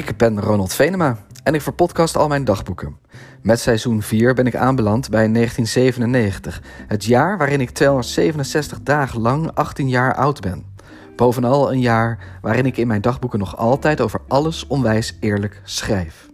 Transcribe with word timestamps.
Ik 0.00 0.16
ben 0.16 0.40
Ronald 0.40 0.72
Venema 0.72 1.16
en 1.42 1.54
ik 1.54 1.60
verpodcast 1.60 2.16
al 2.16 2.28
mijn 2.28 2.44
dagboeken. 2.44 2.96
Met 3.42 3.60
seizoen 3.60 4.02
4 4.02 4.34
ben 4.34 4.46
ik 4.46 4.56
aanbeland 4.56 5.10
bij 5.10 5.32
1997, 5.32 6.62
het 6.86 7.04
jaar 7.04 7.38
waarin 7.38 7.60
ik 7.60 7.70
267 7.70 8.80
dagen 8.82 9.20
lang 9.20 9.50
18 9.54 9.88
jaar 9.88 10.14
oud 10.14 10.40
ben. 10.40 10.64
Bovenal 11.16 11.72
een 11.72 11.80
jaar 11.80 12.18
waarin 12.42 12.66
ik 12.66 12.76
in 12.76 12.86
mijn 12.86 13.00
dagboeken 13.00 13.38
nog 13.38 13.56
altijd 13.56 14.00
over 14.00 14.20
alles 14.28 14.66
onwijs 14.66 15.16
eerlijk 15.20 15.60
schrijf. 15.64 16.29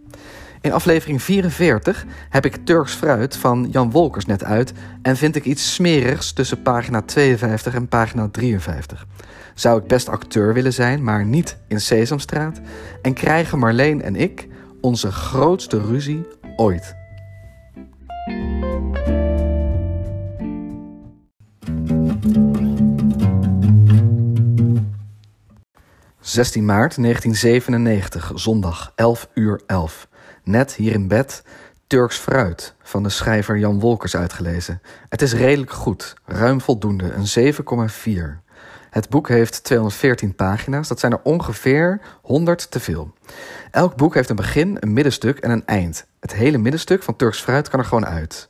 In 0.67 0.73
aflevering 0.73 1.23
44 1.23 2.05
heb 2.29 2.45
ik 2.45 2.55
Turks 2.63 2.93
fruit 2.93 3.37
van 3.37 3.67
Jan 3.71 3.91
Wolkers 3.91 4.25
net 4.25 4.43
uit 4.43 4.73
en 5.01 5.17
vind 5.17 5.35
ik 5.35 5.45
iets 5.45 5.73
smerigs 5.73 6.33
tussen 6.33 6.61
pagina 6.61 7.01
52 7.01 7.73
en 7.73 7.87
pagina 7.87 8.29
53. 8.31 9.05
Zou 9.53 9.81
ik 9.81 9.87
best 9.87 10.09
acteur 10.09 10.53
willen 10.53 10.73
zijn, 10.73 11.03
maar 11.03 11.25
niet 11.25 11.57
in 11.67 11.81
Sesamstraat? 11.81 12.61
En 13.01 13.13
krijgen 13.13 13.59
Marleen 13.59 14.01
en 14.01 14.15
ik 14.15 14.47
onze 14.81 15.11
grootste 15.11 15.81
ruzie 15.81 16.27
ooit. 16.55 16.95
...16 26.21 26.61
maart 26.61 26.95
1997, 27.01 28.31
zondag, 28.35 28.91
11 28.95 29.29
uur 29.33 29.61
11. 29.65 30.07
Net 30.47 30.73
hier 30.73 30.93
in 30.93 31.07
bed 31.07 31.43
Turks 31.87 32.17
Fruit 32.17 32.73
van 32.83 33.03
de 33.03 33.09
schrijver 33.09 33.57
Jan 33.57 33.79
Wolkers 33.79 34.15
uitgelezen. 34.15 34.81
Het 35.09 35.21
is 35.21 35.33
redelijk 35.33 35.71
goed, 35.71 36.13
ruim 36.25 36.61
voldoende, 36.61 37.13
een 37.13 37.53
7,4. 38.39 38.43
Het 38.89 39.09
boek 39.09 39.27
heeft 39.27 39.63
214 39.63 40.35
pagina's, 40.35 40.87
dat 40.87 40.99
zijn 40.99 41.11
er 41.11 41.19
ongeveer 41.23 42.01
100 42.21 42.71
te 42.71 42.79
veel. 42.79 43.13
Elk 43.71 43.95
boek 43.95 44.13
heeft 44.13 44.29
een 44.29 44.35
begin, 44.35 44.77
een 44.79 44.93
middenstuk 44.93 45.39
en 45.39 45.51
een 45.51 45.65
eind. 45.65 46.07
Het 46.19 46.33
hele 46.33 46.57
middenstuk 46.57 47.03
van 47.03 47.15
Turks 47.15 47.41
Fruit 47.41 47.69
kan 47.69 47.79
er 47.79 47.85
gewoon 47.85 48.05
uit. 48.05 48.49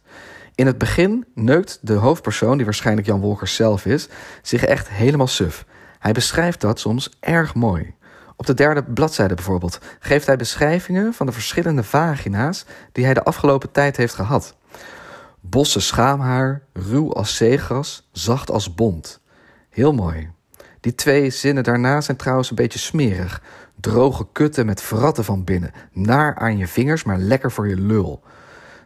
In 0.56 0.66
het 0.66 0.78
begin 0.78 1.26
neukt 1.34 1.80
de 1.82 1.94
hoofdpersoon, 1.94 2.56
die 2.56 2.66
waarschijnlijk 2.66 3.08
Jan 3.08 3.20
Wolkers 3.20 3.56
zelf 3.56 3.86
is, 3.86 4.08
zich 4.42 4.66
echt 4.66 4.90
helemaal 4.90 5.28
suf. 5.28 5.66
Hij 6.00 6.12
beschrijft 6.12 6.62
dat 6.62 6.80
soms 6.80 7.18
erg 7.20 7.56
mooi. 7.56 7.96
Op 8.40 8.46
de 8.46 8.54
derde 8.54 8.84
bladzijde 8.84 9.34
bijvoorbeeld 9.34 9.80
geeft 10.00 10.26
hij 10.26 10.36
beschrijvingen 10.36 11.14
van 11.14 11.26
de 11.26 11.32
verschillende 11.32 11.84
vagina's 11.84 12.66
die 12.92 13.06
hij 13.06 13.14
de 13.14 13.24
afgelopen 13.24 13.72
tijd 13.72 13.98
heeft 13.98 14.14
gehad. 14.14 14.56
Bosse 15.40 15.80
schaamhaar, 15.80 16.62
ruw 16.74 17.14
als 17.14 17.36
zeegras, 17.36 18.10
zacht 18.12 18.52
als 18.52 18.76
bont. 18.76 19.22
Heel 19.70 19.94
mooi. 19.94 20.30
Die 20.80 20.96
twee 20.96 21.30
zinnen 21.30 21.64
daarna 21.64 22.02
zijn 22.02 22.18
trouwens 22.18 22.50
een 22.50 22.56
beetje 22.56 22.80
smerig. 22.80 23.42
Droge 23.80 24.28
kutten 24.32 24.66
met 24.66 24.82
vratten 24.82 25.24
van 25.24 25.44
binnen. 25.44 25.72
Naar 25.92 26.36
aan 26.36 26.58
je 26.58 26.68
vingers, 26.68 27.04
maar 27.04 27.18
lekker 27.18 27.52
voor 27.52 27.68
je 27.68 27.80
lul. 27.80 28.24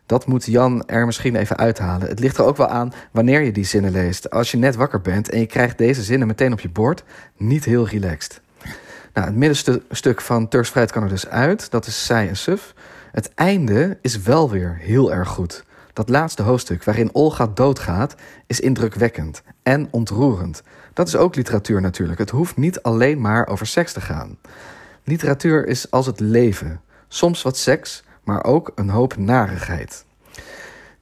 Dat 0.06 0.26
moet 0.26 0.46
Jan 0.46 0.86
er 0.86 1.06
misschien 1.06 1.36
even 1.36 1.58
uithalen. 1.58 2.08
Het 2.08 2.20
ligt 2.20 2.38
er 2.38 2.46
ook 2.46 2.58
wel 2.58 2.68
aan 2.68 2.94
wanneer 3.12 3.42
je 3.42 3.52
die 3.52 3.66
zinnen 3.66 3.92
leest. 3.92 4.30
Als 4.30 4.52
je 4.52 4.58
net 4.58 4.76
wakker 4.76 5.02
bent 5.02 5.30
en 5.30 5.40
je 5.40 5.46
krijgt 5.46 5.78
deze 5.78 6.04
zinnen 6.04 6.28
meteen 6.28 6.54
op 6.54 6.60
je 6.60 6.70
bord, 6.70 7.04
niet 7.38 7.66
heel 7.66 7.88
relaxed. 7.88 8.42
Nou, 9.14 9.28
het 9.28 9.36
middenstuk 9.36 10.22
van 10.22 10.48
Turks 10.48 10.70
Vrijheid 10.70 10.94
kan 10.94 11.04
er 11.04 11.10
dus 11.10 11.28
uit. 11.28 11.72
Dat 11.72 11.86
is 11.86 12.06
zij 12.06 12.28
en 12.28 12.38
suf. 12.38 12.74
Het 13.12 13.34
einde 13.34 13.98
is 14.02 14.22
wel 14.22 14.50
weer 14.50 14.78
heel 14.80 15.14
erg 15.14 15.30
goed. 15.30 15.64
Dat 15.94 16.10
laatste 16.10 16.44
hoofdstuk 16.44 16.84
waarin 16.84 17.14
Olga 17.14 17.48
doodgaat 17.54 18.16
is 18.48 18.60
indrukwekkend 18.60 19.42
en 19.64 19.88
ontroerend. 19.92 20.64
Dat 20.94 21.08
is 21.08 21.16
ook 21.16 21.36
literatuur 21.36 21.82
natuurlijk. 21.82 22.20
Het 22.20 22.30
hoeft 22.30 22.58
niet 22.58 22.82
alleen 22.82 23.22
maar 23.22 23.48
over 23.48 23.68
seks 23.68 23.94
te 23.94 24.02
gaan. 24.02 24.38
Literatuur 25.04 25.68
is 25.68 25.92
als 25.92 26.06
het 26.06 26.20
leven. 26.20 26.82
Soms 27.08 27.42
wat 27.42 27.58
seks, 27.58 28.04
maar 28.24 28.44
ook 28.44 28.72
een 28.76 28.90
hoop 28.90 29.18
narigheid. 29.18 30.06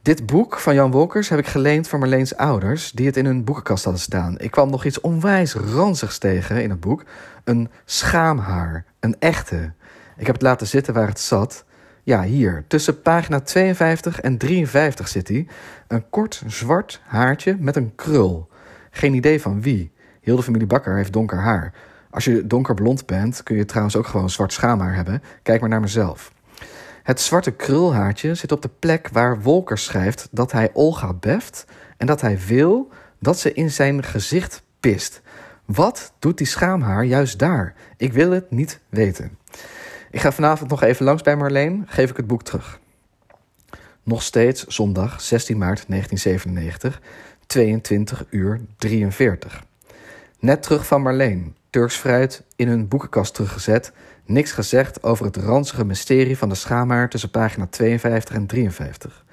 Dit 0.01 0.25
boek 0.25 0.59
van 0.59 0.73
Jan 0.73 0.91
Wolkers 0.91 1.29
heb 1.29 1.39
ik 1.39 1.47
geleend 1.47 1.87
van 1.87 1.99
Marleens 1.99 2.35
ouders, 2.35 2.91
die 2.91 3.05
het 3.05 3.17
in 3.17 3.25
hun 3.25 3.43
boekenkast 3.43 3.83
hadden 3.83 4.01
staan. 4.01 4.39
Ik 4.39 4.51
kwam 4.51 4.69
nog 4.69 4.85
iets 4.85 5.01
onwijs 5.01 5.53
ranzigs 5.53 6.17
tegen 6.17 6.63
in 6.63 6.69
het 6.69 6.79
boek. 6.79 7.03
Een 7.43 7.69
schaamhaar, 7.85 8.85
een 8.99 9.15
echte. 9.19 9.71
Ik 10.17 10.25
heb 10.25 10.35
het 10.35 10.43
laten 10.43 10.67
zitten 10.67 10.93
waar 10.93 11.07
het 11.07 11.19
zat. 11.19 11.65
Ja, 12.03 12.23
hier, 12.23 12.63
tussen 12.67 13.01
pagina 13.01 13.39
52 13.39 14.21
en 14.21 14.37
53 14.37 15.07
zit 15.07 15.27
hij. 15.27 15.47
Een 15.87 16.09
kort 16.09 16.43
zwart 16.47 17.01
haartje 17.05 17.57
met 17.59 17.75
een 17.75 17.95
krul. 17.95 18.49
Geen 18.91 19.13
idee 19.13 19.41
van 19.41 19.61
wie. 19.61 19.91
Heel 20.21 20.35
de 20.35 20.43
familie 20.43 20.67
Bakker 20.67 20.95
heeft 20.95 21.13
donker 21.13 21.37
haar. 21.37 21.73
Als 22.09 22.25
je 22.25 22.47
donkerblond 22.47 23.05
bent, 23.05 23.43
kun 23.43 23.55
je 23.55 23.65
trouwens 23.65 23.95
ook 23.95 24.07
gewoon 24.07 24.29
zwart 24.29 24.53
schaamhaar 24.53 24.95
hebben. 24.95 25.23
Kijk 25.43 25.59
maar 25.59 25.69
naar 25.69 25.81
mezelf. 25.81 26.31
Het 27.09 27.21
zwarte 27.21 27.51
krulhaartje 27.51 28.35
zit 28.35 28.51
op 28.51 28.61
de 28.61 28.69
plek 28.79 29.09
waar 29.11 29.41
Wolker 29.41 29.77
schrijft 29.77 30.27
dat 30.31 30.51
hij 30.51 30.69
Olga 30.73 31.13
beft 31.13 31.65
en 31.97 32.07
dat 32.07 32.21
hij 32.21 32.39
wil 32.47 32.91
dat 33.19 33.39
ze 33.39 33.53
in 33.53 33.71
zijn 33.71 34.03
gezicht 34.03 34.63
pist. 34.79 35.21
Wat 35.65 36.13
doet 36.19 36.37
die 36.37 36.47
schaamhaar 36.47 37.03
juist 37.03 37.39
daar? 37.39 37.73
Ik 37.97 38.13
wil 38.13 38.31
het 38.31 38.51
niet 38.51 38.79
weten. 38.89 39.37
Ik 40.11 40.19
ga 40.19 40.31
vanavond 40.31 40.69
nog 40.69 40.83
even 40.83 41.05
langs 41.05 41.21
bij 41.21 41.35
Marleen, 41.35 41.83
geef 41.87 42.09
ik 42.09 42.17
het 42.17 42.27
boek 42.27 42.43
terug. 42.43 42.79
Nog 44.03 44.21
steeds 44.21 44.67
zondag 44.67 45.21
16 45.21 45.57
maart 45.57 45.83
1997, 45.87 47.01
22 47.45 48.25
uur 48.29 48.61
43. 48.77 49.63
Net 50.39 50.63
terug 50.63 50.85
van 50.85 51.01
Marleen, 51.01 51.55
Turks 51.69 51.95
fruit 51.95 52.43
in 52.55 52.67
hun 52.67 52.87
boekenkast 52.87 53.33
teruggezet. 53.33 53.91
Niks 54.29 54.51
gezegd 54.51 55.03
over 55.03 55.25
het 55.25 55.35
ranzige 55.35 55.85
mysterie 55.85 56.37
van 56.37 56.49
de 56.49 56.55
schaamhaar 56.55 57.09
tussen 57.09 57.29
pagina 57.29 57.67
52 57.67 58.35
en 58.35 58.45
53. 58.45 59.25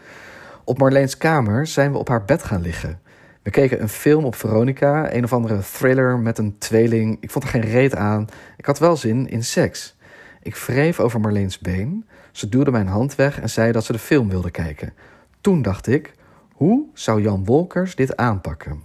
Op 0.65 0.79
Marleens 0.79 1.17
kamer 1.17 1.67
zijn 1.67 1.93
we 1.93 1.99
op 1.99 2.09
haar 2.09 2.25
bed 2.25 2.43
gaan 2.43 2.61
liggen. 2.61 3.01
We 3.43 3.51
keken 3.51 3.83
een 3.83 3.89
film 3.89 4.25
op 4.25 4.35
Veronica, 4.35 5.13
een 5.13 5.25
of 5.25 5.33
andere 5.33 5.61
thriller 5.73 6.19
met 6.19 6.39
een 6.39 6.59
tweeling. 6.59 7.17
Ik 7.21 7.31
vond 7.31 7.45
er 7.45 7.51
geen 7.51 7.71
reet 7.71 7.95
aan. 7.95 8.27
Ik 8.57 8.67
had 8.67 8.79
wel 8.79 8.97
zin 8.97 9.29
in 9.29 9.45
seks. 9.45 9.97
Ik 10.43 10.57
wreef 10.57 11.01
over 11.01 11.21
Marleens 11.21 11.59
been. 11.59 12.07
Ze 12.33 12.49
duwde 12.49 12.71
mijn 12.71 12.89
hand 12.89 13.15
weg 13.15 13.41
en 13.41 13.51
zei 13.51 13.73
dat 13.73 13.85
ze 13.85 13.93
de 13.93 13.99
film 13.99 14.29
wilde 14.29 14.51
kijken. 14.51 14.93
Toen 15.41 15.63
dacht 15.63 15.87
ik, 15.87 16.15
hoe 16.53 16.85
zou 16.95 17.23
Jan 17.23 17.45
Wolkers 17.45 17.95
dit 17.95 18.17
aanpakken? 18.17 18.83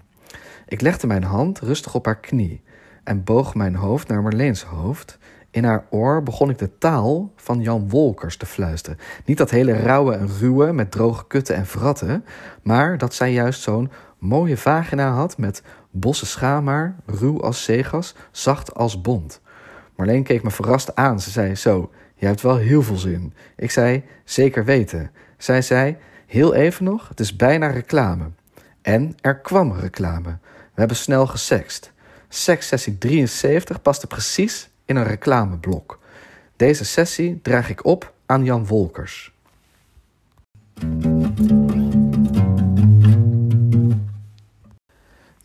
Ik 0.67 0.81
legde 0.81 1.07
mijn 1.07 1.23
hand 1.23 1.59
rustig 1.59 1.95
op 1.95 2.05
haar 2.05 2.19
knie 2.19 2.61
en 3.03 3.23
boog 3.23 3.55
mijn 3.55 3.75
hoofd 3.75 4.07
naar 4.07 4.21
Marleens 4.21 4.63
hoofd. 4.63 5.17
In 5.51 5.63
haar 5.63 5.85
oor 5.89 6.23
begon 6.23 6.49
ik 6.49 6.57
de 6.57 6.77
taal 6.77 7.31
van 7.35 7.61
Jan 7.61 7.89
Wolkers 7.89 8.37
te 8.37 8.45
fluisteren. 8.45 8.97
Niet 9.25 9.37
dat 9.37 9.49
hele 9.49 9.73
rauwe 9.73 10.13
en 10.13 10.27
ruwe 10.39 10.71
met 10.71 10.91
droge 10.91 11.27
kutten 11.27 11.55
en 11.55 11.65
vratten, 11.65 12.25
maar 12.61 12.97
dat 12.97 13.13
zij 13.13 13.33
juist 13.33 13.61
zo'n 13.61 13.91
mooie 14.17 14.57
vagina 14.57 15.11
had 15.11 15.37
met 15.37 15.63
bosse 15.89 16.25
schaamhaar, 16.25 16.95
ruw 17.05 17.41
als 17.41 17.63
zeegas, 17.63 18.15
zacht 18.31 18.75
als 18.75 19.01
bont. 19.01 19.41
Marleen 19.95 20.23
keek 20.23 20.43
me 20.43 20.51
verrast 20.51 20.95
aan. 20.95 21.19
Ze 21.19 21.29
zei: 21.29 21.55
Zo, 21.55 21.91
je 22.15 22.25
hebt 22.25 22.41
wel 22.41 22.57
heel 22.57 22.81
veel 22.81 22.97
zin. 22.97 23.33
Ik 23.55 23.71
zei: 23.71 24.03
Zeker 24.23 24.65
weten. 24.65 25.11
Zij 25.37 25.61
zei: 25.61 25.97
Heel 26.27 26.53
even 26.53 26.83
nog, 26.83 27.07
het 27.07 27.19
is 27.19 27.35
bijna 27.35 27.67
reclame. 27.67 28.29
En 28.81 29.15
er 29.21 29.39
kwam 29.39 29.73
reclame. 29.73 30.37
We 30.73 30.79
hebben 30.79 30.97
snel 30.97 31.27
gesext. 31.27 31.91
Sekssessie 32.29 32.97
73 32.97 33.81
paste 33.81 34.07
precies 34.07 34.70
in 34.91 34.97
een 34.97 35.07
reclameblok. 35.07 35.99
Deze 36.55 36.85
sessie 36.85 37.39
draag 37.41 37.69
ik 37.69 37.85
op 37.85 38.13
aan 38.25 38.43
Jan 38.43 38.65
Wolkers. 38.65 39.31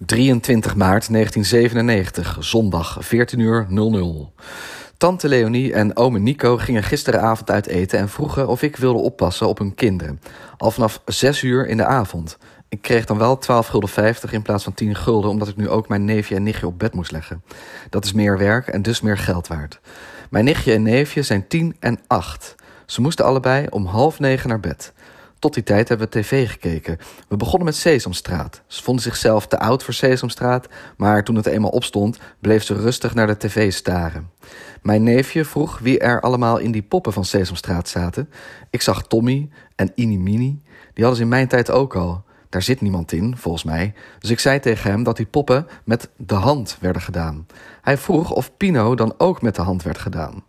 23 0.07 0.75
maart 0.75 1.13
1997, 1.13 2.37
zondag, 2.41 2.97
14 3.01 3.39
uur 3.39 3.67
00. 3.69 4.33
Tante 4.97 5.29
Leonie 5.29 5.73
en 5.73 5.97
ome 5.97 6.19
Nico 6.19 6.57
gingen 6.57 6.83
gisteravond 6.83 7.51
uit 7.51 7.67
eten 7.67 7.99
en 7.99 8.09
vroegen 8.09 8.49
of 8.49 8.63
ik 8.63 8.77
wilde 8.77 8.99
oppassen 8.99 9.49
op 9.49 9.59
hun 9.59 9.75
kinderen. 9.75 10.21
Al 10.57 10.71
vanaf 10.71 11.03
6 11.05 11.43
uur 11.43 11.67
in 11.67 11.77
de 11.77 11.85
avond. 11.85 12.39
Ik 12.77 12.83
kreeg 12.83 13.05
dan 13.05 13.19
wel 13.19 13.39
12 13.39 13.67
gulden 13.67 13.89
50 13.89 14.33
in 14.33 14.43
plaats 14.43 14.65
van 14.65 14.75
10 14.75 14.95
gulden, 14.95 15.31
omdat 15.31 15.49
ik 15.49 15.57
nu 15.57 15.69
ook 15.69 15.89
mijn 15.89 16.05
neefje 16.05 16.35
en 16.35 16.43
nichtje 16.43 16.67
op 16.67 16.79
bed 16.79 16.95
moest 16.95 17.11
leggen. 17.11 17.43
Dat 17.91 18.05
is 18.05 18.13
meer 18.13 18.39
werk 18.39 18.67
en 18.67 18.83
dus 18.83 19.01
meer 19.01 19.19
geld 19.19 19.47
waard. 19.47 19.81
Mijn 20.31 20.45
nichtje 20.45 20.73
en 20.73 20.83
neefje 20.83 21.23
zijn 21.23 21.49
10 21.49 21.77
en 21.81 21.99
8. 22.07 22.55
Ze 22.87 23.01
moesten 23.01 23.25
allebei 23.25 23.67
om 23.71 23.87
half 23.87 24.19
negen 24.19 24.49
naar 24.49 24.61
bed. 24.61 24.93
Tot 25.39 25.55
die 25.55 25.63
tijd 25.63 25.89
hebben 25.89 26.09
we 26.11 26.21
tv 26.21 26.51
gekeken. 26.51 26.99
We 27.29 27.37
begonnen 27.37 27.65
met 27.65 27.77
Sesamstraat. 27.77 28.63
Ze 28.67 28.83
vonden 28.83 29.03
zichzelf 29.03 29.47
te 29.47 29.59
oud 29.59 29.83
voor 29.83 29.95
Sesamstraat, 29.95 30.69
maar 30.97 31.25
toen 31.25 31.37
het 31.37 31.47
eenmaal 31.47 31.71
opstond, 31.71 32.19
bleef 32.41 32.65
ze 32.65 32.75
rustig 32.75 33.15
naar 33.15 33.27
de 33.27 33.37
tv 33.37 33.73
staren. 33.73 34.31
Mijn 34.83 35.03
neefje 35.03 35.45
vroeg 35.45 35.79
wie 35.79 35.99
er 35.99 36.21
allemaal 36.21 36.59
in 36.59 36.73
die 36.73 36.83
poppen 36.83 37.13
van 37.13 37.25
Sesamstraat 37.25 37.89
zaten. 37.89 38.31
Ik 38.71 38.83
zag 38.83 39.07
Tommy 39.07 39.49
en 39.77 39.93
Inimini. 39.95 40.63
Die 40.95 41.05
hadden 41.05 41.17
ze 41.17 41.23
in 41.23 41.29
mijn 41.29 41.49
tijd 41.49 41.71
ook 41.71 41.97
al. 41.97 42.25
Daar 42.49 42.63
zit 42.63 42.81
niemand 42.81 43.13
in, 43.13 43.37
volgens 43.37 43.65
mij. 43.65 43.95
Dus 44.19 44.31
ik 44.31 44.39
zei 44.39 44.61
tegen 44.61 44.91
hem 44.91 45.03
dat 45.03 45.17
die 45.17 45.27
poppen 45.27 45.67
met 45.85 46.09
de 46.17 46.35
hand 46.35 46.77
werden 46.81 47.03
gedaan. 47.03 47.47
Hij 47.83 47.99
vroeg 47.99 48.31
of 48.31 48.57
Pino 48.57 48.95
dan 48.95 49.15
ook 49.19 49.43
met 49.43 49.55
de 49.55 49.63
hand 49.63 49.83
werd 49.83 49.99
gedaan. 49.99 50.45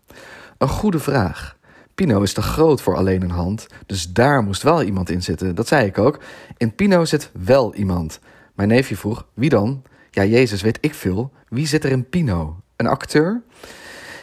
Een 0.57 0.67
goede 0.67 0.99
vraag. 0.99 1.57
Pino 1.95 2.21
is 2.21 2.33
te 2.33 2.41
groot 2.41 2.81
voor 2.81 2.95
alleen 2.95 3.21
een 3.21 3.29
hand, 3.29 3.67
dus 3.85 4.13
daar 4.13 4.43
moest 4.43 4.61
wel 4.63 4.83
iemand 4.83 5.09
in 5.09 5.23
zitten. 5.23 5.55
Dat 5.55 5.67
zei 5.67 5.85
ik 5.85 5.97
ook. 5.97 6.19
In 6.57 6.75
Pino 6.75 7.05
zit 7.05 7.31
wel 7.33 7.75
iemand. 7.75 8.19
Mijn 8.55 8.69
neefje 8.69 8.97
vroeg, 8.97 9.25
wie 9.33 9.49
dan? 9.49 9.83
Ja, 10.11 10.23
Jezus, 10.23 10.61
weet 10.61 10.77
ik 10.81 10.93
veel. 10.93 11.31
Wie 11.49 11.67
zit 11.67 11.83
er 11.83 11.91
in 11.91 12.09
Pino? 12.09 12.59
Een 12.75 12.87
acteur? 12.87 13.41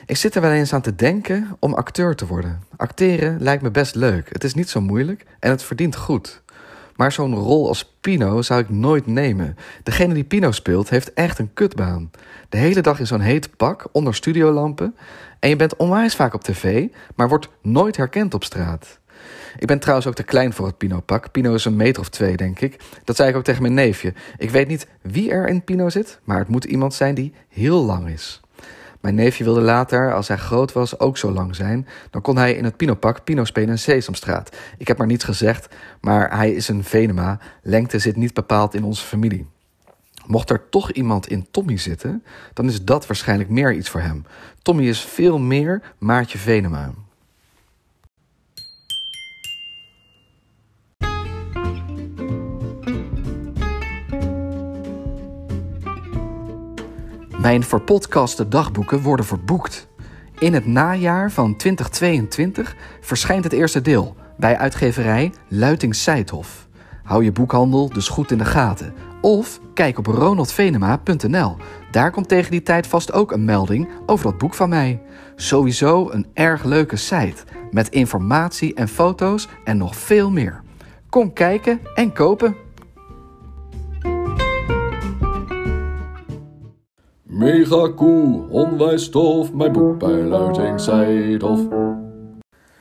Ik 0.07 0.17
zit 0.17 0.35
er 0.35 0.41
wel 0.41 0.51
eens 0.51 0.73
aan 0.73 0.81
te 0.81 0.95
denken 0.95 1.57
om 1.59 1.75
acteur 1.75 2.15
te 2.15 2.27
worden. 2.27 2.63
Acteren 2.77 3.41
lijkt 3.41 3.63
me 3.63 3.71
best 3.71 3.95
leuk. 3.95 4.29
Het 4.33 4.45
is 4.45 4.55
niet 4.55 4.69
zo 4.69 4.81
moeilijk 4.81 5.25
en 5.41 5.51
het 5.51 5.63
verdient 5.63 5.97
goed. 5.97 6.43
Maar 6.97 7.13
zo'n 7.13 7.35
rol 7.35 7.69
als 7.69 7.95
Pino 8.01 8.43
zou 8.43 8.61
ik 8.61 8.71
nooit 8.71 9.07
nemen. 9.07 9.57
Degene 9.83 10.15
die 10.15 10.25
Pino 10.25 10.51
speelt 10.51 10.89
heeft 10.89 11.13
echt 11.13 11.39
een 11.39 11.51
kutbaan. 11.55 12.11
De 12.49 12.57
hele 12.57 12.81
dag 12.81 12.99
in 12.99 13.07
zo'n 13.07 13.21
heet 13.21 13.57
pak 13.57 13.89
onder 13.93 14.15
studiolampen. 14.15 14.97
En 15.39 15.49
je 15.49 15.57
bent 15.57 15.77
onwijs 15.77 16.15
vaak 16.15 16.35
op 16.35 16.43
tv, 16.43 16.87
maar 17.15 17.29
wordt 17.29 17.49
nooit 17.63 17.97
herkend 17.97 18.35
op 18.35 18.45
straat. 18.45 18.99
Ik 19.59 19.67
ben 19.67 19.79
trouwens 19.79 20.07
ook 20.07 20.15
te 20.15 20.23
klein 20.23 20.53
voor 20.53 20.67
het 20.67 20.79
Pino-pak. 20.79 21.31
Pino 21.31 21.55
is 21.55 21.65
een 21.65 21.77
meter 21.77 22.03
of 22.03 22.09
twee, 22.09 22.37
denk 22.37 22.61
ik. 22.61 22.81
Dat 23.05 23.17
zei 23.17 23.29
ik 23.29 23.37
ook 23.37 23.45
tegen 23.45 23.63
mijn 23.63 23.75
neefje. 23.75 24.15
Ik 24.39 24.51
weet 24.51 24.69
niet 24.69 24.87
wie 25.03 25.31
er 25.31 25.49
in 25.49 25.65
Pino 25.65 25.89
zit, 25.89 26.21
maar 26.25 26.39
het 26.39 26.49
moet 26.49 26.65
iemand 26.65 26.95
zijn 26.95 27.15
die 27.15 27.33
heel 27.49 27.85
lang 27.85 28.09
is. 28.09 28.41
Mijn 29.05 29.17
neefje 29.17 29.45
wilde 29.45 29.61
later, 29.61 30.15
als 30.15 30.29
hij 30.29 30.37
groot 30.37 30.73
was, 30.73 30.99
ook 30.99 31.19
zo 31.19 31.31
lang 31.33 31.57
zijn. 31.57 31.87
Dan 32.11 32.23
kon 32.23 32.37
hij 32.37 32.55
in 32.55 32.65
het 32.65 32.77
Pinopak 32.77 33.25
Pino 33.25 33.45
spelen 33.45 33.69
in 33.69 33.79
Sesamstraat. 33.79 34.57
Ik 34.79 34.89
heb 34.89 34.99
maar 34.99 35.07
niets 35.07 35.25
gezegd, 35.25 35.69
maar 36.01 36.37
hij 36.37 36.53
is 36.53 36.69
een 36.69 36.85
Venema. 36.85 37.39
Lengte 37.63 37.99
zit 37.99 38.17
niet 38.17 38.35
bepaald 38.35 38.75
in 38.75 38.85
onze 38.85 39.05
familie. 39.05 39.47
Mocht 40.27 40.51
er 40.51 40.69
toch 40.69 40.91
iemand 40.93 41.29
in 41.29 41.47
Tommy 41.51 41.77
zitten, 41.77 42.25
dan 42.53 42.67
is 42.67 42.85
dat 42.85 43.07
waarschijnlijk 43.07 43.51
meer 43.51 43.75
iets 43.75 43.89
voor 43.89 44.01
hem. 44.01 44.25
Tommy 44.63 44.89
is 44.89 45.01
veel 45.01 45.39
meer 45.39 45.83
Maartje 45.99 46.39
Venema. 46.39 46.91
Mijn 57.45 57.65
verpodcaste 57.65 58.49
dagboeken 58.49 59.03
worden 59.03 59.27
verboekt. 59.27 59.89
In 60.39 60.55
het 60.55 60.67
najaar 60.67 61.31
van 61.31 61.57
2022 61.57 62.77
verschijnt 63.01 63.45
het 63.45 63.53
eerste 63.53 63.81
deel 63.81 64.17
bij 64.37 64.57
uitgeverij 64.59 65.33
Luiting 65.49 65.95
Seidhof. 65.95 66.69
Hou 67.03 67.25
je 67.25 67.33
boekhandel 67.33 67.89
dus 67.89 68.09
goed 68.09 68.31
in 68.31 68.39
de 68.39 68.45
gaten. 68.45 68.95
Of 69.21 69.61
kijk 69.75 69.99
op 69.99 70.07
ronaldvenema.nl. 70.07 71.57
Daar 71.91 72.11
komt 72.11 72.29
tegen 72.29 72.51
die 72.51 72.63
tijd 72.63 72.87
vast 72.87 73.13
ook 73.13 73.33
een 73.33 73.45
melding 73.45 73.89
over 74.07 74.25
dat 74.25 74.39
boek 74.39 74.55
van 74.55 74.69
mij. 74.69 75.03
Sowieso 75.37 76.11
een 76.11 76.27
erg 76.35 76.65
leuke 76.65 76.97
site 76.97 77.45
met 77.71 77.89
informatie 77.89 78.75
en 78.75 78.89
foto's 78.89 79.49
en 79.65 79.77
nog 79.77 79.97
veel 79.97 80.31
meer. 80.31 80.63
Kom 81.09 81.33
kijken 81.33 81.81
en 81.95 82.13
kopen. 82.13 82.64
Mega 87.35 87.93
cool, 87.95 88.47
onwijs 88.51 89.09
tof, 89.09 89.53
mijn 89.53 89.73
boek 89.73 89.99
bij 89.99 90.23
Luiting 90.23 90.81
Seidhof. 90.81 91.61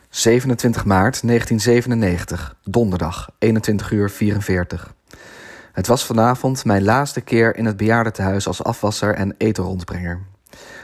27 0.10 0.86
maart 0.86 1.28
1997, 1.28 2.56
donderdag, 2.64 3.30
21 3.40 3.92
uur 3.92 4.10
44. 4.10 4.94
Het 5.72 5.88
was 5.88 6.06
vanavond 6.06 6.66
mijn 6.66 6.84
laatste 6.84 7.22
keer 7.22 7.56
in 7.56 7.66
het 7.66 7.78
bejaardentehuis 7.78 8.48
als 8.48 8.64
afwasser 8.64 9.16
en 9.16 9.36
etenrondbrenger. 9.38 10.20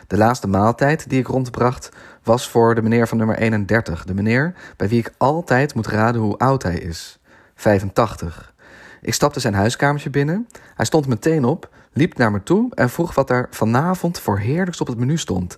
De 0.07 0.17
laatste 0.17 0.47
maaltijd 0.47 1.09
die 1.09 1.19
ik 1.19 1.27
rondbracht 1.27 1.89
was 2.23 2.49
voor 2.49 2.75
de 2.75 2.81
meneer 2.81 3.07
van 3.07 3.17
nummer 3.17 3.37
31, 3.37 4.05
de 4.05 4.13
meneer 4.13 4.53
bij 4.77 4.87
wie 4.87 4.99
ik 4.99 5.13
altijd 5.17 5.75
moet 5.75 5.87
raden 5.87 6.21
hoe 6.21 6.37
oud 6.37 6.63
hij 6.63 6.77
is. 6.79 7.19
85. 7.55 8.53
Ik 9.01 9.13
stapte 9.13 9.39
zijn 9.39 9.53
huiskamertje 9.53 10.09
binnen. 10.09 10.47
Hij 10.75 10.85
stond 10.85 11.07
meteen 11.07 11.45
op, 11.45 11.69
liep 11.93 12.17
naar 12.17 12.31
me 12.31 12.43
toe 12.43 12.71
en 12.75 12.89
vroeg 12.89 13.13
wat 13.13 13.29
er 13.29 13.47
vanavond 13.49 14.19
voor 14.19 14.39
heerlijks 14.39 14.81
op 14.81 14.87
het 14.87 14.97
menu 14.97 15.17
stond. 15.17 15.57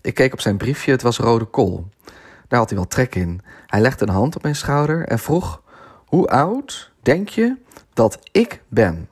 Ik 0.00 0.14
keek 0.14 0.32
op 0.32 0.40
zijn 0.40 0.56
briefje, 0.56 0.92
het 0.92 1.02
was 1.02 1.18
rode 1.18 1.44
kool. 1.44 1.88
Daar 2.48 2.58
had 2.58 2.68
hij 2.68 2.78
wel 2.78 2.88
trek 2.88 3.14
in. 3.14 3.40
Hij 3.66 3.80
legde 3.80 4.06
een 4.06 4.12
hand 4.12 4.36
op 4.36 4.42
mijn 4.42 4.56
schouder 4.56 5.06
en 5.06 5.18
vroeg: 5.18 5.62
Hoe 6.06 6.28
oud 6.28 6.92
denk 7.02 7.28
je 7.28 7.56
dat 7.92 8.18
ik 8.32 8.62
ben? 8.68 9.08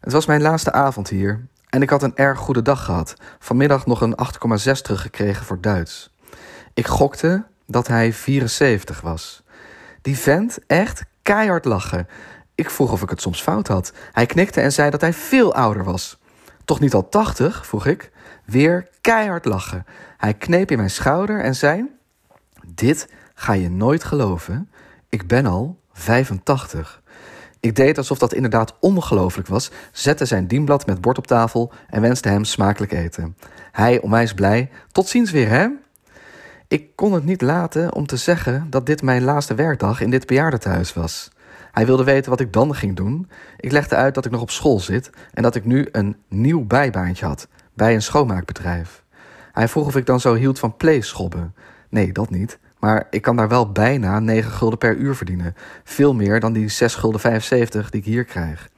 Het 0.00 0.12
was 0.12 0.26
mijn 0.26 0.42
laatste 0.42 0.72
avond 0.72 1.08
hier 1.08 1.46
en 1.68 1.82
ik 1.82 1.90
had 1.90 2.02
een 2.02 2.16
erg 2.16 2.38
goede 2.38 2.62
dag 2.62 2.84
gehad. 2.84 3.14
Vanmiddag 3.38 3.86
nog 3.86 4.00
een 4.00 4.16
8,6 4.66 4.72
teruggekregen 4.82 5.44
voor 5.44 5.60
Duits. 5.60 6.14
Ik 6.74 6.86
gokte 6.86 7.44
dat 7.66 7.86
hij 7.86 8.12
74 8.12 9.00
was. 9.00 9.42
Die 10.02 10.18
vent 10.18 10.58
echt 10.66 11.04
keihard 11.22 11.64
lachen. 11.64 12.08
Ik 12.56 12.70
vroeg 12.70 12.92
of 12.92 13.02
ik 13.02 13.10
het 13.10 13.20
soms 13.20 13.42
fout 13.42 13.68
had. 13.68 13.92
Hij 14.12 14.26
knikte 14.26 14.60
en 14.60 14.72
zei 14.72 14.90
dat 14.90 15.00
hij 15.00 15.12
veel 15.12 15.54
ouder 15.54 15.84
was. 15.84 16.18
Toch 16.64 16.80
niet 16.80 16.94
al 16.94 17.08
80? 17.08 17.66
vroeg 17.66 17.86
ik. 17.86 18.10
Weer 18.44 18.88
keihard 19.00 19.44
lachen. 19.44 19.86
Hij 20.16 20.34
kneep 20.34 20.70
in 20.70 20.76
mijn 20.76 20.90
schouder 20.90 21.40
en 21.40 21.54
zei: 21.54 21.84
Dit 22.66 23.08
ga 23.34 23.52
je 23.52 23.70
nooit 23.70 24.04
geloven. 24.04 24.70
Ik 25.08 25.26
ben 25.26 25.46
al 25.46 25.80
85. 25.92 27.02
Ik 27.60 27.76
deed 27.76 27.98
alsof 27.98 28.18
dat 28.18 28.32
inderdaad 28.32 28.74
ongelooflijk 28.80 29.48
was, 29.48 29.70
zette 29.92 30.24
zijn 30.24 30.46
dienblad 30.46 30.86
met 30.86 31.00
bord 31.00 31.18
op 31.18 31.26
tafel 31.26 31.72
en 31.88 32.00
wenste 32.00 32.28
hem 32.28 32.44
smakelijk 32.44 32.92
eten. 32.92 33.36
Hij 33.72 34.00
onwijs 34.00 34.34
blij. 34.34 34.70
Tot 34.92 35.08
ziens 35.08 35.30
weer, 35.30 35.48
hè? 35.48 35.68
Ik 36.68 36.96
kon 36.96 37.12
het 37.12 37.24
niet 37.24 37.40
laten 37.40 37.94
om 37.94 38.06
te 38.06 38.16
zeggen 38.16 38.66
dat 38.70 38.86
dit 38.86 39.02
mijn 39.02 39.22
laatste 39.22 39.54
werkdag 39.54 40.00
in 40.00 40.10
dit 40.10 40.26
bejaardentehuis 40.26 40.94
was. 40.94 41.30
Hij 41.76 41.86
wilde 41.86 42.04
weten 42.04 42.30
wat 42.30 42.40
ik 42.40 42.52
dan 42.52 42.74
ging 42.74 42.96
doen. 42.96 43.28
Ik 43.56 43.72
legde 43.72 43.96
uit 43.96 44.14
dat 44.14 44.24
ik 44.24 44.30
nog 44.30 44.40
op 44.40 44.50
school 44.50 44.80
zit 44.80 45.10
en 45.32 45.42
dat 45.42 45.54
ik 45.54 45.64
nu 45.64 45.88
een 45.92 46.16
nieuw 46.28 46.64
bijbaantje 46.64 47.26
had 47.26 47.48
bij 47.74 47.94
een 47.94 48.02
schoonmaakbedrijf. 48.02 49.02
Hij 49.52 49.68
vroeg 49.68 49.86
of 49.86 49.96
ik 49.96 50.06
dan 50.06 50.20
zo 50.20 50.34
hield 50.34 50.58
van 50.58 50.76
pleeschobben. 50.76 51.54
Nee, 51.88 52.12
dat 52.12 52.30
niet. 52.30 52.58
Maar 52.78 53.06
ik 53.10 53.22
kan 53.22 53.36
daar 53.36 53.48
wel 53.48 53.72
bijna 53.72 54.20
9 54.20 54.50
gulden 54.50 54.78
per 54.78 54.96
uur 54.96 55.14
verdienen. 55.14 55.54
Veel 55.84 56.14
meer 56.14 56.40
dan 56.40 56.52
die 56.52 56.68
6 56.68 56.94
gulden 56.94 57.20
75 57.20 57.90
die 57.90 58.00
ik 58.00 58.06
hier 58.06 58.24
krijg. 58.24 58.68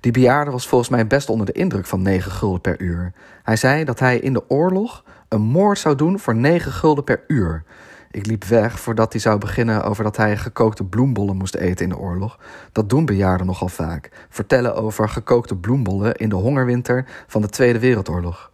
Die 0.00 0.12
bejaarde 0.12 0.50
was 0.50 0.68
volgens 0.68 0.90
mij 0.90 1.06
best 1.06 1.28
onder 1.28 1.46
de 1.46 1.52
indruk 1.52 1.86
van 1.86 2.02
9 2.02 2.30
gulden 2.30 2.60
per 2.60 2.80
uur. 2.80 3.12
Hij 3.42 3.56
zei 3.56 3.84
dat 3.84 3.98
hij 3.98 4.18
in 4.18 4.32
de 4.32 4.50
oorlog 4.50 5.04
een 5.28 5.42
moord 5.42 5.78
zou 5.78 5.94
doen 5.94 6.18
voor 6.18 6.34
9 6.34 6.72
gulden 6.72 7.04
per 7.04 7.24
uur. 7.26 7.64
Ik 8.12 8.26
liep 8.26 8.44
weg 8.44 8.80
voordat 8.80 9.12
hij 9.12 9.20
zou 9.20 9.38
beginnen 9.38 9.84
over 9.84 10.04
dat 10.04 10.16
hij 10.16 10.36
gekookte 10.36 10.84
bloembollen 10.84 11.36
moest 11.36 11.54
eten 11.54 11.84
in 11.84 11.90
de 11.90 11.98
oorlog. 11.98 12.38
Dat 12.72 12.88
doen 12.88 13.04
bejaarden 13.04 13.46
nogal 13.46 13.68
vaak. 13.68 14.10
Vertellen 14.28 14.74
over 14.74 15.08
gekookte 15.08 15.56
bloembollen 15.56 16.14
in 16.14 16.28
de 16.28 16.34
hongerwinter 16.34 17.04
van 17.26 17.42
de 17.42 17.48
Tweede 17.48 17.78
Wereldoorlog. 17.78 18.50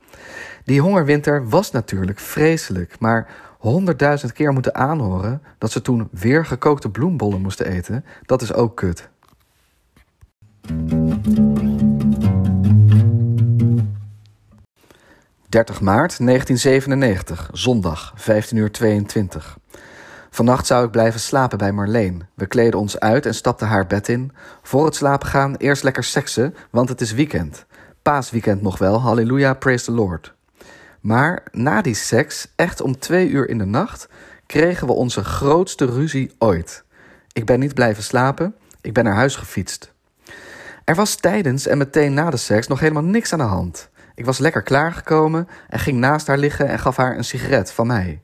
Die 0.65 0.81
hongerwinter 0.81 1.49
was 1.49 1.71
natuurlijk 1.71 2.19
vreselijk, 2.19 2.97
maar 2.99 3.29
honderdduizend 3.59 4.33
keer 4.33 4.53
moeten 4.53 4.75
aanhoren 4.75 5.43
dat 5.59 5.71
ze 5.71 5.83
toen 5.83 6.09
weer 6.11 6.47
gekookte 6.47 6.91
bloembollen 6.91 7.41
moesten 7.41 7.67
eten, 7.67 8.05
dat 8.27 8.43
is 8.43 8.53
ook 8.53 8.77
kut. 8.77 9.09
30 15.49 15.81
maart 15.81 16.19
1997, 16.19 17.51
zondag, 17.53 18.13
15 18.17 18.57
uur 18.57 18.73
22. 18.73 19.59
Vannacht 20.31 20.67
zou 20.67 20.85
ik 20.85 20.91
blijven 20.91 21.21
slapen 21.21 21.59
bij 21.59 21.73
Marleen. 21.73 22.27
We 22.35 22.47
kleden 22.47 22.81
ons 22.81 23.01
uit 23.01 23.27
en 23.27 23.35
stapten 23.35 23.67
haar 23.67 23.87
bed 23.87 24.09
in. 24.09 24.33
Voor 24.63 24.85
het 24.85 24.95
slapen 24.95 25.29
gaan 25.29 25.57
eerst 25.57 25.83
lekker 25.83 26.05
seksen, 26.05 26.55
want 26.71 26.89
het 26.89 27.01
is 27.01 27.13
weekend. 27.13 27.67
Paasweekend 28.03 28.63
nog 28.63 28.79
wel, 28.79 29.01
halleluja, 29.01 29.55
praise 29.55 29.85
the 29.85 29.93
Lord. 29.93 30.35
Maar 31.01 31.43
na 31.53 31.83
die 31.83 31.95
seks, 31.95 32.53
echt 32.57 32.81
om 32.81 32.99
twee 32.99 33.29
uur 33.29 33.49
in 33.49 33.59
de 33.59 33.67
nacht, 33.67 34.09
kregen 34.47 34.87
we 34.87 34.93
onze 34.93 35.25
grootste 35.25 35.85
ruzie 35.85 36.35
ooit. 36.39 36.85
Ik 37.33 37.47
ben 37.47 37.61
niet 37.61 37.75
blijven 37.75 38.03
slapen, 38.03 38.55
ik 38.81 38.93
ben 38.93 39.05
naar 39.05 39.15
huis 39.15 39.37
gefietst. 39.37 39.93
Er 40.85 40.95
was 40.95 41.15
tijdens 41.15 41.67
en 41.67 41.79
meteen 41.79 42.15
na 42.15 42.31
de 42.31 42.37
seks 42.37 42.67
nog 42.67 42.81
helemaal 42.81 43.05
niks 43.05 43.33
aan 43.33 43.39
de 43.39 43.45
hand. 43.45 43.91
Ik 44.19 44.25
was 44.25 44.39
lekker 44.39 44.63
klaargekomen 44.63 45.49
en 45.69 45.79
ging 45.79 45.99
naast 45.99 46.27
haar 46.27 46.39
liggen 46.39 46.69
en 46.69 46.79
gaf 46.79 46.97
haar 46.97 47.17
een 47.17 47.25
sigaret 47.25 47.73
van 47.73 47.87
mij. 47.87 48.23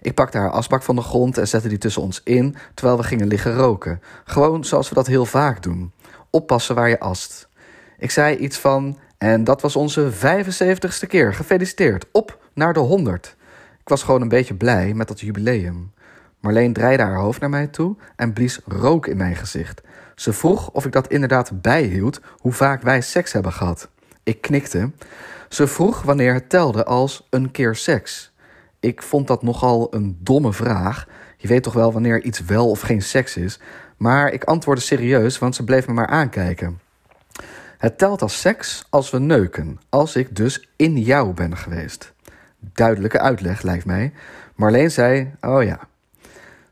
Ik 0.00 0.14
pakte 0.14 0.38
haar 0.38 0.50
asbak 0.50 0.82
van 0.82 0.96
de 0.96 1.02
grond 1.02 1.38
en 1.38 1.48
zette 1.48 1.68
die 1.68 1.78
tussen 1.78 2.02
ons 2.02 2.20
in 2.24 2.56
terwijl 2.74 2.98
we 2.98 3.04
gingen 3.04 3.26
liggen 3.26 3.56
roken. 3.56 4.00
Gewoon 4.24 4.64
zoals 4.64 4.88
we 4.88 4.94
dat 4.94 5.06
heel 5.06 5.24
vaak 5.24 5.62
doen. 5.62 5.92
Oppassen 6.30 6.74
waar 6.74 6.88
je 6.88 7.00
ast. 7.00 7.48
Ik 7.98 8.10
zei 8.10 8.36
iets 8.36 8.58
van: 8.58 8.98
En 9.18 9.44
dat 9.44 9.60
was 9.60 9.76
onze 9.76 10.12
75ste 10.12 11.06
keer. 11.08 11.34
Gefeliciteerd. 11.34 12.06
Op 12.12 12.38
naar 12.54 12.72
de 12.72 12.80
100. 12.80 13.36
Ik 13.80 13.88
was 13.88 14.02
gewoon 14.02 14.22
een 14.22 14.28
beetje 14.28 14.54
blij 14.54 14.94
met 14.94 15.08
dat 15.08 15.20
jubileum. 15.20 15.92
Marleen 16.40 16.72
draaide 16.72 17.02
haar 17.02 17.18
hoofd 17.18 17.40
naar 17.40 17.50
mij 17.50 17.66
toe 17.66 17.96
en 18.16 18.32
blies 18.32 18.60
rook 18.66 19.06
in 19.06 19.16
mijn 19.16 19.36
gezicht. 19.36 19.80
Ze 20.14 20.32
vroeg 20.32 20.70
of 20.70 20.84
ik 20.84 20.92
dat 20.92 21.08
inderdaad 21.08 21.62
bijhield 21.62 22.20
hoe 22.38 22.52
vaak 22.52 22.82
wij 22.82 23.00
seks 23.00 23.32
hebben 23.32 23.52
gehad. 23.52 23.88
Ik 24.26 24.40
knikte. 24.40 24.90
Ze 25.48 25.66
vroeg 25.66 26.02
wanneer 26.02 26.34
het 26.34 26.48
telde 26.48 26.84
als 26.84 27.26
een 27.30 27.50
keer 27.50 27.74
seks. 27.74 28.32
Ik 28.80 29.02
vond 29.02 29.26
dat 29.26 29.42
nogal 29.42 29.94
een 29.94 30.18
domme 30.20 30.52
vraag. 30.52 31.08
Je 31.36 31.48
weet 31.48 31.62
toch 31.62 31.72
wel 31.72 31.92
wanneer 31.92 32.22
iets 32.22 32.40
wel 32.40 32.70
of 32.70 32.80
geen 32.80 33.02
seks 33.02 33.36
is. 33.36 33.60
Maar 33.96 34.32
ik 34.32 34.44
antwoordde 34.44 34.84
serieus, 34.84 35.38
want 35.38 35.54
ze 35.54 35.64
bleef 35.64 35.86
me 35.86 35.92
maar 35.92 36.06
aankijken. 36.06 36.80
Het 37.78 37.98
telt 37.98 38.22
als 38.22 38.40
seks 38.40 38.86
als 38.90 39.10
we 39.10 39.18
neuken, 39.18 39.80
als 39.88 40.16
ik 40.16 40.36
dus 40.36 40.68
in 40.76 40.98
jou 40.98 41.32
ben 41.32 41.56
geweest. 41.56 42.12
Duidelijke 42.58 43.20
uitleg 43.20 43.62
lijkt 43.62 43.84
mij. 43.84 44.12
Marleen 44.54 44.90
zei: 44.90 45.34
Oh 45.40 45.62
ja. 45.62 45.88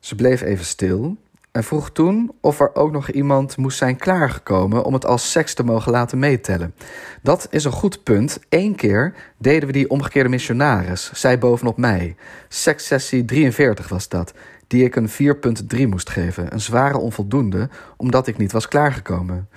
Ze 0.00 0.14
bleef 0.14 0.40
even 0.40 0.64
stil 0.64 1.16
en 1.54 1.64
vroeg 1.64 1.90
toen 1.90 2.32
of 2.40 2.60
er 2.60 2.74
ook 2.74 2.92
nog 2.92 3.10
iemand 3.10 3.56
moest 3.56 3.78
zijn 3.78 3.96
klaargekomen 3.96 4.84
om 4.84 4.92
het 4.92 5.06
als 5.06 5.30
seks 5.30 5.54
te 5.54 5.64
mogen 5.64 5.92
laten 5.92 6.18
meetellen. 6.18 6.74
Dat 7.22 7.46
is 7.50 7.64
een 7.64 7.72
goed 7.72 8.02
punt. 8.02 8.38
Eén 8.48 8.74
keer 8.74 9.14
deden 9.38 9.66
we 9.66 9.72
die 9.72 9.90
omgekeerde 9.90 10.28
missionaris, 10.28 11.12
zij 11.12 11.38
bovenop 11.38 11.76
mij. 11.76 12.16
Sekssessie 12.48 13.24
43 13.24 13.88
was 13.88 14.08
dat, 14.08 14.34
die 14.66 14.84
ik 14.84 14.96
een 14.96 15.08
4.3 15.76 15.88
moest 15.88 16.10
geven. 16.10 16.52
Een 16.52 16.60
zware 16.60 16.98
onvoldoende, 16.98 17.68
omdat 17.96 18.26
ik 18.26 18.36
niet 18.36 18.52
was 18.52 18.68
klaargekomen. 18.68 19.48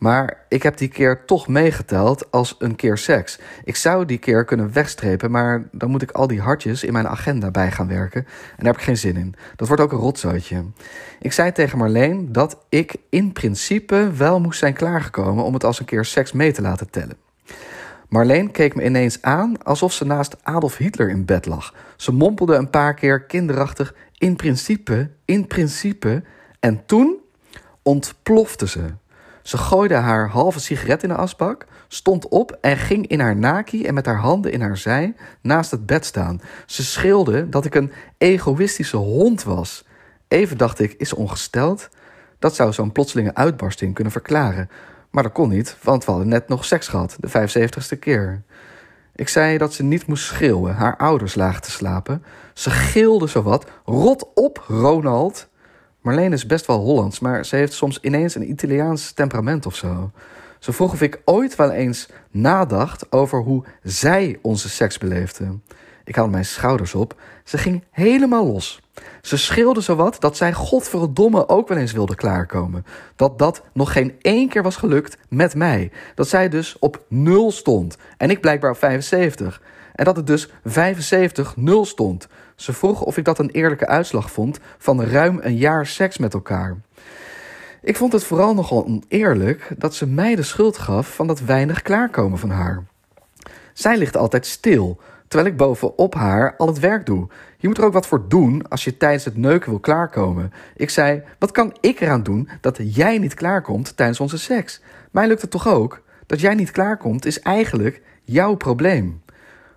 Maar 0.00 0.44
ik 0.48 0.62
heb 0.62 0.76
die 0.76 0.88
keer 0.88 1.24
toch 1.24 1.48
meegeteld 1.48 2.30
als 2.30 2.56
een 2.58 2.76
keer 2.76 2.98
seks. 2.98 3.38
Ik 3.64 3.76
zou 3.76 4.04
die 4.04 4.18
keer 4.18 4.44
kunnen 4.44 4.72
wegstrepen, 4.72 5.30
maar 5.30 5.68
dan 5.72 5.90
moet 5.90 6.02
ik 6.02 6.10
al 6.10 6.26
die 6.26 6.40
hartjes 6.40 6.84
in 6.84 6.92
mijn 6.92 7.08
agenda 7.08 7.50
bij 7.50 7.70
gaan 7.70 7.88
werken. 7.88 8.24
En 8.24 8.56
daar 8.56 8.66
heb 8.66 8.76
ik 8.76 8.82
geen 8.82 8.96
zin 8.96 9.16
in. 9.16 9.34
Dat 9.56 9.68
wordt 9.68 9.82
ook 9.82 9.92
een 9.92 9.98
rotzootje. 9.98 10.64
Ik 11.20 11.32
zei 11.32 11.52
tegen 11.52 11.78
Marleen 11.78 12.32
dat 12.32 12.58
ik 12.68 12.96
in 13.10 13.32
principe 13.32 14.10
wel 14.16 14.40
moest 14.40 14.58
zijn 14.58 14.74
klaargekomen 14.74 15.44
om 15.44 15.54
het 15.54 15.64
als 15.64 15.78
een 15.78 15.84
keer 15.84 16.04
seks 16.04 16.32
mee 16.32 16.52
te 16.52 16.62
laten 16.62 16.90
tellen. 16.90 17.16
Marleen 18.08 18.50
keek 18.50 18.74
me 18.74 18.84
ineens 18.84 19.22
aan 19.22 19.62
alsof 19.62 19.92
ze 19.92 20.04
naast 20.04 20.36
Adolf 20.42 20.76
Hitler 20.76 21.10
in 21.10 21.24
bed 21.24 21.46
lag. 21.46 21.74
Ze 21.96 22.12
mompelde 22.12 22.54
een 22.54 22.70
paar 22.70 22.94
keer 22.94 23.22
kinderachtig: 23.22 23.94
in 24.18 24.36
principe, 24.36 25.10
in 25.24 25.46
principe. 25.46 26.22
En 26.60 26.86
toen 26.86 27.18
ontplofte 27.82 28.68
ze. 28.68 28.80
Ze 29.50 29.58
gooide 29.58 29.94
haar 29.94 30.28
halve 30.28 30.60
sigaret 30.60 31.02
in 31.02 31.08
de 31.08 31.14
asbak, 31.14 31.66
stond 31.88 32.28
op 32.28 32.58
en 32.60 32.76
ging 32.76 33.06
in 33.06 33.20
haar 33.20 33.36
naki 33.36 33.84
en 33.86 33.94
met 33.94 34.06
haar 34.06 34.18
handen 34.18 34.52
in 34.52 34.60
haar 34.60 34.76
zij 34.76 35.14
naast 35.40 35.70
het 35.70 35.86
bed 35.86 36.04
staan. 36.04 36.40
Ze 36.66 36.84
schreeuwde 36.84 37.48
dat 37.48 37.64
ik 37.64 37.74
een 37.74 37.92
egoïstische 38.18 38.96
hond 38.96 39.42
was. 39.42 39.84
Even 40.28 40.58
dacht 40.58 40.80
ik, 40.80 40.92
is 40.92 41.12
ongesteld? 41.12 41.88
Dat 42.38 42.54
zou 42.54 42.72
zo'n 42.72 42.92
plotselinge 42.92 43.34
uitbarsting 43.34 43.94
kunnen 43.94 44.12
verklaren. 44.12 44.70
Maar 45.10 45.22
dat 45.22 45.32
kon 45.32 45.48
niet, 45.48 45.76
want 45.82 46.04
we 46.04 46.10
hadden 46.10 46.28
net 46.28 46.48
nog 46.48 46.64
seks 46.64 46.88
gehad, 46.88 47.16
de 47.20 47.28
75ste 47.28 47.98
keer. 47.98 48.42
Ik 49.14 49.28
zei 49.28 49.58
dat 49.58 49.72
ze 49.72 49.82
niet 49.82 50.06
moest 50.06 50.24
schreeuwen, 50.24 50.74
haar 50.74 50.96
ouders 50.96 51.34
lagen 51.34 51.62
te 51.62 51.70
slapen. 51.70 52.24
Ze 52.54 52.70
gilde 52.70 53.26
zowat, 53.26 53.70
rot 53.84 54.26
op, 54.34 54.64
Ronald. 54.68 55.48
Marleen 56.00 56.32
is 56.32 56.46
best 56.46 56.66
wel 56.66 56.78
Hollands, 56.78 57.20
maar 57.20 57.44
ze 57.44 57.56
heeft 57.56 57.72
soms 57.72 57.98
ineens 58.00 58.34
een 58.34 58.50
Italiaans 58.50 59.12
temperament 59.12 59.66
of 59.66 59.74
zo. 59.74 60.10
Ze 60.58 60.72
vroeg 60.72 60.92
of 60.92 61.00
ik 61.00 61.20
ooit 61.24 61.56
wel 61.56 61.70
eens 61.70 62.08
nadacht 62.30 63.12
over 63.12 63.38
hoe 63.38 63.64
zij 63.82 64.38
onze 64.42 64.68
seks 64.68 64.98
beleefde. 64.98 65.58
Ik 66.04 66.14
haalde 66.14 66.30
mijn 66.30 66.44
schouders 66.44 66.94
op. 66.94 67.20
Ze 67.44 67.58
ging 67.58 67.84
helemaal 67.90 68.46
los. 68.46 68.80
Ze 69.22 69.36
schreeuwde 69.36 69.80
zowat 69.80 70.20
dat 70.20 70.36
zij 70.36 70.52
godverdomme 70.52 71.48
ook 71.48 71.68
wel 71.68 71.78
eens 71.78 71.92
wilde 71.92 72.14
klaarkomen. 72.14 72.84
Dat 73.16 73.38
dat 73.38 73.62
nog 73.72 73.92
geen 73.92 74.14
één 74.20 74.48
keer 74.48 74.62
was 74.62 74.76
gelukt 74.76 75.18
met 75.28 75.54
mij. 75.54 75.90
Dat 76.14 76.28
zij 76.28 76.48
dus 76.48 76.76
op 76.78 77.04
nul 77.08 77.50
stond. 77.50 77.96
En 78.16 78.30
ik 78.30 78.40
blijkbaar 78.40 78.70
op 78.70 78.78
75. 78.78 79.62
En 79.94 80.04
dat 80.04 80.16
het 80.16 80.26
dus 80.26 80.48
75-0 80.48 80.52
stond. 81.82 82.28
Ze 82.60 82.72
vroeg 82.72 83.02
of 83.02 83.16
ik 83.16 83.24
dat 83.24 83.38
een 83.38 83.50
eerlijke 83.50 83.86
uitslag 83.86 84.30
vond 84.30 84.60
van 84.78 85.02
ruim 85.02 85.38
een 85.42 85.56
jaar 85.56 85.86
seks 85.86 86.18
met 86.18 86.34
elkaar. 86.34 86.76
Ik 87.82 87.96
vond 87.96 88.12
het 88.12 88.24
vooral 88.24 88.54
nogal 88.54 88.84
oneerlijk 88.84 89.72
dat 89.78 89.94
ze 89.94 90.06
mij 90.06 90.34
de 90.34 90.42
schuld 90.42 90.78
gaf 90.78 91.14
van 91.14 91.26
dat 91.26 91.40
weinig 91.40 91.82
klaarkomen 91.82 92.38
van 92.38 92.50
haar. 92.50 92.84
Zij 93.72 93.96
ligt 93.96 94.16
altijd 94.16 94.46
stil, 94.46 95.00
terwijl 95.28 95.50
ik 95.50 95.56
bovenop 95.56 96.14
haar 96.14 96.56
al 96.56 96.66
het 96.66 96.78
werk 96.78 97.06
doe. 97.06 97.28
Je 97.56 97.68
moet 97.68 97.78
er 97.78 97.84
ook 97.84 97.92
wat 97.92 98.06
voor 98.06 98.28
doen 98.28 98.68
als 98.68 98.84
je 98.84 98.96
tijdens 98.96 99.24
het 99.24 99.36
neuken 99.36 99.70
wil 99.70 99.80
klaarkomen. 99.80 100.52
Ik 100.76 100.90
zei: 100.90 101.22
Wat 101.38 101.50
kan 101.50 101.76
ik 101.80 102.00
eraan 102.00 102.22
doen 102.22 102.48
dat 102.60 102.78
jij 102.94 103.18
niet 103.18 103.34
klaarkomt 103.34 103.96
tijdens 103.96 104.20
onze 104.20 104.38
seks? 104.38 104.80
Mij 105.10 105.26
lukt 105.26 105.42
het 105.42 105.50
toch 105.50 105.68
ook? 105.68 106.02
Dat 106.26 106.40
jij 106.40 106.54
niet 106.54 106.70
klaarkomt 106.70 107.26
is 107.26 107.40
eigenlijk 107.40 108.02
jouw 108.24 108.54
probleem. 108.54 109.22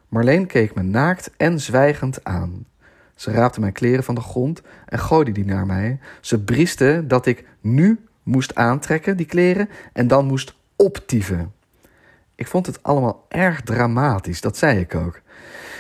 Marleen 0.08 0.46
keek 0.46 0.76
me 0.76 0.82
naakt 0.82 1.32
en 1.38 1.60
zwijgend 1.60 2.24
aan. 2.24 2.72
Ze 3.16 3.32
raapte 3.32 3.60
mijn 3.60 3.74
kleren 3.74 4.04
van 4.04 4.16
de 4.16 4.22
grond 4.22 4.62
en 4.86 5.00
gooide 5.00 5.32
die 5.32 5.46
naar 5.46 5.66
mij. 5.66 6.00
Ze 6.22 6.44
brieste 6.44 7.04
dat 7.08 7.26
ik 7.26 7.46
nu 7.62 8.00
moest 8.24 8.56
aantrekken, 8.56 9.18
die 9.18 9.26
kleren, 9.26 9.70
en 9.94 10.08
dan 10.08 10.26
moest 10.26 10.56
optieven. 10.76 11.54
Ik 12.36 12.48
vond 12.48 12.66
het 12.66 12.84
allemaal 12.84 13.26
erg 13.30 13.62
dramatisch, 13.62 14.42
dat 14.42 14.58
zei 14.58 14.80
ik 14.80 14.96
ook. 14.96 15.22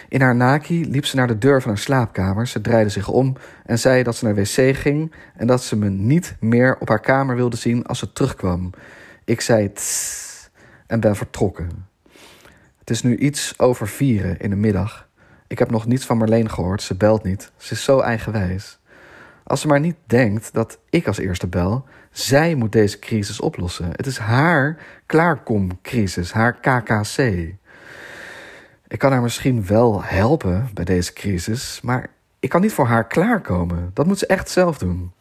In 0.10 0.22
haar 0.22 0.36
naki 0.36 0.90
liep 0.90 1.06
ze 1.06 1.16
naar 1.16 1.28
de 1.28 1.38
deur 1.38 1.62
van 1.62 1.72
haar 1.72 1.80
slaapkamer. 1.80 2.48
Ze 2.48 2.62
draaide 2.62 2.90
zich 2.90 3.08
om 3.08 3.36
en 3.66 3.80
zei 3.80 4.04
dat 4.04 4.16
ze 4.16 4.26
naar 4.26 4.36
wc 4.36 4.76
ging 4.76 5.14
en 5.36 5.48
dat 5.48 5.64
ze 5.64 5.76
me 5.76 5.90
niet 5.90 6.36
meer 6.40 6.78
op 6.80 6.90
haar 6.90 7.00
kamer 7.00 7.36
wilde 7.36 7.58
zien 7.58 7.86
als 7.86 8.00
ze 8.00 8.14
terugkwam. 8.14 8.70
Ik 9.26 9.42
zei 9.42 9.74
tss 9.74 10.50
en 10.88 11.00
ben 11.00 11.16
vertrokken. 11.16 11.70
Het 12.80 12.90
is 12.90 13.04
nu 13.04 13.18
iets 13.18 13.60
over 13.60 13.88
vieren 13.88 14.40
in 14.40 14.50
de 14.50 14.56
middag. 14.56 15.08
Ik 15.48 15.60
heb 15.60 15.72
nog 15.72 15.86
niets 15.86 16.06
van 16.06 16.18
Marleen 16.18 16.50
gehoord. 16.50 16.82
Ze 16.82 16.96
belt 16.96 17.24
niet. 17.24 17.52
Ze 17.58 17.74
is 17.74 17.84
zo 17.84 18.00
eigenwijs. 18.00 18.80
Als 19.44 19.62
ze 19.62 19.68
maar 19.68 19.80
niet 19.80 19.98
denkt 20.06 20.54
dat 20.54 20.80
ik 20.90 21.08
als 21.08 21.18
eerste 21.18 21.48
bel, 21.48 21.86
zij 22.12 22.56
moet 22.56 22.72
deze 22.72 23.00
crisis 23.00 23.40
oplossen. 23.40 23.90
Het 23.92 24.06
is 24.06 24.18
haar 24.18 24.78
klaarkomcrisis, 25.06 26.32
haar 26.32 26.54
KKC. 26.54 27.18
Ik 28.88 29.00
kan 29.00 29.12
haar 29.12 29.22
misschien 29.22 29.66
wel 29.66 30.04
helpen 30.04 30.70
bij 30.74 30.86
deze 30.86 31.14
crisis, 31.14 31.80
maar 31.82 32.10
ik 32.40 32.50
kan 32.50 32.62
niet 32.62 32.74
voor 32.74 32.88
haar 32.88 33.08
klaarkomen. 33.08 33.92
Dat 33.94 34.06
moet 34.06 34.20
ze 34.20 34.26
echt 34.26 34.50
zelf 34.50 34.78
doen. 34.78 35.12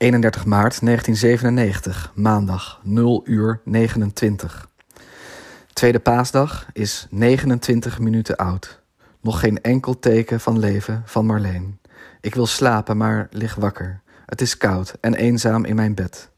31 0.00 0.44
maart 0.44 0.80
1997, 0.80 2.12
maandag, 2.14 2.80
0 2.82 3.22
uur 3.24 3.60
29. 3.64 4.68
Tweede 5.72 5.98
paasdag 5.98 6.66
is 6.72 7.06
29 7.10 7.98
minuten 7.98 8.36
oud. 8.36 8.80
Nog 9.20 9.40
geen 9.40 9.60
enkel 9.60 9.98
teken 9.98 10.40
van 10.40 10.58
leven 10.58 11.02
van 11.04 11.26
Marleen. 11.26 11.80
Ik 12.20 12.34
wil 12.34 12.46
slapen, 12.46 12.96
maar 12.96 13.26
lig 13.30 13.54
wakker. 13.54 14.00
Het 14.26 14.40
is 14.40 14.56
koud 14.56 14.94
en 15.00 15.14
eenzaam 15.14 15.64
in 15.64 15.76
mijn 15.76 15.94
bed. 15.94 16.30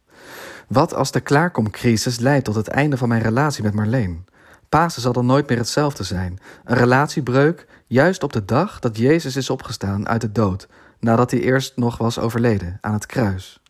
Wat 0.68 0.94
als 0.94 1.10
de 1.10 1.20
klaarkomcrisis 1.20 2.18
leidt 2.18 2.44
tot 2.44 2.54
het 2.54 2.68
einde 2.68 2.96
van 2.96 3.08
mijn 3.08 3.22
relatie 3.22 3.62
met 3.62 3.74
Marleen? 3.74 4.24
Pasen 4.68 5.02
zal 5.02 5.12
dan 5.12 5.26
nooit 5.26 5.48
meer 5.48 5.58
hetzelfde 5.58 6.04
zijn. 6.04 6.38
Een 6.64 6.76
relatiebreuk 6.76 7.66
juist 7.86 8.22
op 8.22 8.32
de 8.32 8.44
dag 8.44 8.78
dat 8.78 8.96
Jezus 8.96 9.36
is 9.36 9.50
opgestaan 9.50 10.08
uit 10.08 10.20
de 10.20 10.32
dood, 10.32 10.68
nadat 11.02 11.30
hij 11.30 11.40
eerst 11.40 11.76
nog 11.76 11.98
was 11.98 12.18
overleden 12.18 12.78
aan 12.80 12.92
het 12.92 13.06
kruis. 13.06 13.60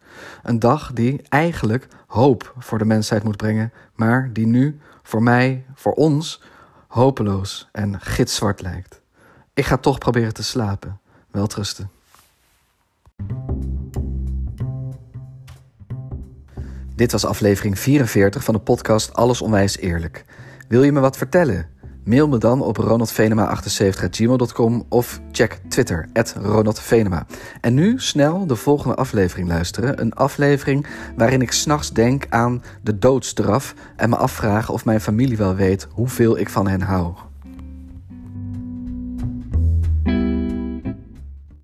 Een 0.43 0.59
dag 0.59 0.93
die 0.93 1.23
eigenlijk 1.29 1.89
hoop 2.07 2.55
voor 2.59 2.79
de 2.79 2.85
mensheid 2.85 3.23
moet 3.23 3.37
brengen, 3.37 3.73
maar 3.95 4.31
die 4.33 4.47
nu 4.47 4.81
voor 5.03 5.23
mij, 5.23 5.65
voor 5.75 5.93
ons, 5.93 6.43
hopeloos 6.89 7.69
en 7.73 8.01
gitzwart 8.01 8.63
lijkt. 8.63 9.01
Ik 9.55 9.65
ga 9.65 9.77
toch 9.77 9.99
proberen 9.99 10.35
te 10.35 10.43
slapen. 10.43 11.01
Weltrusten. 11.31 11.91
Dit 16.95 17.13
was 17.13 17.25
aflevering 17.25 17.79
44 17.79 18.45
van 18.45 18.55
de 18.55 18.61
podcast 18.61 19.15
Alles 19.15 19.43
Onwijs 19.43 19.77
Eerlijk. 19.77 20.25
Wil 20.69 20.83
je 20.83 20.93
me 20.93 21.01
wat 21.01 21.17
vertellen? 21.17 21.69
Mail 22.05 22.29
me 22.29 22.39
dan 22.39 22.63
op 22.63 22.79
ronaldvenema78.gmail.com 22.79 24.85
of 24.89 25.21
check 25.33 25.61
Twitter, 25.69 26.09
@ronaldvenema. 26.43 27.27
En 27.61 27.75
nu 27.75 27.99
snel 27.99 28.47
de 28.47 28.57
volgende 28.57 28.97
aflevering 28.97 29.49
luisteren. 29.49 30.01
Een 30.01 30.13
aflevering 30.13 30.87
waarin 31.17 31.43
ik 31.43 31.53
s'nachts 31.53 31.93
denk 31.93 32.27
aan 32.29 32.63
de 32.83 32.99
doodstraf... 32.99 33.75
en 33.97 34.11
me 34.11 34.17
afvraag 34.17 34.71
of 34.71 34.85
mijn 34.85 35.01
familie 35.01 35.37
wel 35.37 35.55
weet 35.55 35.89
hoeveel 35.91 36.39
ik 36.39 36.49
van 36.49 36.69
hen 36.69 36.81
hou. 36.81 37.15